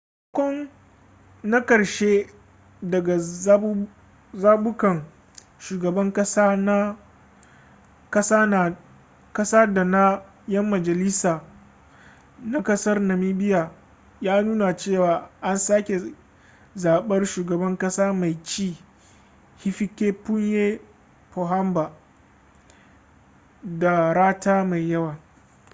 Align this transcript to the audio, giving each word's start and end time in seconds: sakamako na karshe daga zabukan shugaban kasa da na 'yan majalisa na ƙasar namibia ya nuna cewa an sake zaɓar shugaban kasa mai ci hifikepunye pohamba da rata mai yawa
sakamako 0.35 0.69
na 1.51 1.59
karshe 1.67 2.13
daga 2.81 3.17
zabukan 4.33 5.03
shugaban 5.59 6.11
kasa 9.33 9.67
da 9.67 9.83
na 9.83 10.23
'yan 10.47 10.65
majalisa 10.65 11.41
na 12.43 12.63
ƙasar 12.63 12.99
namibia 12.99 13.71
ya 14.21 14.41
nuna 14.41 14.75
cewa 14.75 15.29
an 15.41 15.57
sake 15.57 16.01
zaɓar 16.75 17.25
shugaban 17.25 17.77
kasa 17.77 18.13
mai 18.13 18.43
ci 18.43 18.77
hifikepunye 19.63 20.79
pohamba 21.33 21.91
da 23.63 24.13
rata 24.13 24.63
mai 24.63 24.89
yawa 24.89 25.17